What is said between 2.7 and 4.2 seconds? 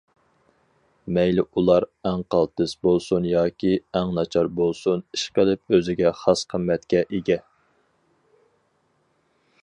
بولسۇن ياكى‹‹ ئەڭ